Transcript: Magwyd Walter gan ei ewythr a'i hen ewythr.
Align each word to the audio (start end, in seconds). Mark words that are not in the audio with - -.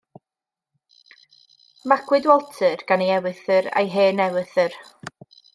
Magwyd 1.91 2.27
Walter 2.31 2.83
gan 2.93 3.05
ei 3.09 3.13
ewythr 3.19 3.71
a'i 3.77 3.95
hen 3.99 4.25
ewythr. 4.29 4.79